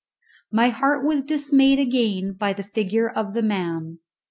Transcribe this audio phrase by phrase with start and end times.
[0.51, 3.99] My heart was dismayed again by the figure of the man.